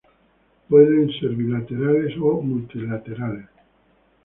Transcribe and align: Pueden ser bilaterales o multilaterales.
Pueden 0.67 1.11
ser 1.19 1.29
bilaterales 1.35 2.15
o 2.19 2.41
multilaterales. 2.41 3.45